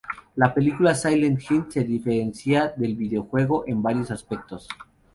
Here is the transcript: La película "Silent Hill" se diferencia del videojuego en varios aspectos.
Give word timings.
La 0.35 0.51
película 0.51 0.95
"Silent 0.95 1.39
Hill" 1.47 1.65
se 1.69 1.83
diferencia 1.83 2.73
del 2.75 2.95
videojuego 2.95 3.65
en 3.67 3.83
varios 3.83 4.09
aspectos. 4.09 4.67